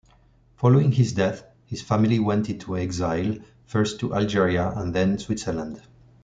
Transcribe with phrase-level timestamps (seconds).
[0.55, 5.79] Following his death, his family went into exile, first to Algeria and then Switzerland.